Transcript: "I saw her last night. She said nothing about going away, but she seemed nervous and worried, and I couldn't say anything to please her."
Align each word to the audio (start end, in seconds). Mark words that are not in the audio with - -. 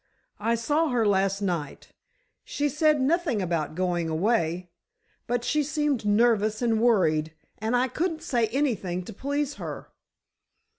"I 0.39 0.55
saw 0.55 0.87
her 0.89 1.05
last 1.05 1.41
night. 1.43 1.89
She 2.43 2.69
said 2.69 2.99
nothing 2.99 3.39
about 3.39 3.75
going 3.75 4.09
away, 4.09 4.71
but 5.27 5.43
she 5.43 5.61
seemed 5.61 6.07
nervous 6.07 6.59
and 6.59 6.81
worried, 6.81 7.35
and 7.59 7.75
I 7.75 7.87
couldn't 7.87 8.23
say 8.23 8.47
anything 8.47 9.03
to 9.05 9.13
please 9.13 9.53
her." 9.61 9.91